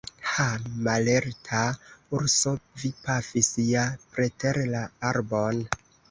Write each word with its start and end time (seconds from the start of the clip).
Ha, 0.27 0.43
mallerta 0.85 1.59
urso, 2.19 2.53
vi 2.83 2.91
pafis 3.09 3.49
ja 3.67 3.83
preter 4.15 4.59
la 4.71 4.81
arbon! 5.11 5.61